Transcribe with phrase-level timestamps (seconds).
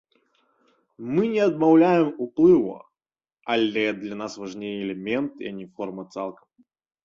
[1.13, 2.73] Мы не адмаўляем уплыву,
[3.57, 6.47] але для нас важней элементы, а не форма цалкам.